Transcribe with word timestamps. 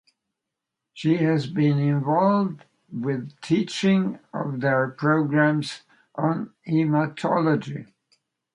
She 0.93 1.17
has 1.17 1.45
been 1.45 1.77
involved 1.77 2.65
with 2.91 3.29
the 3.29 3.41
teaching 3.43 4.17
of 4.33 4.59
their 4.59 4.87
programs 4.87 5.83
on 6.15 6.55
haematology. 6.67 7.85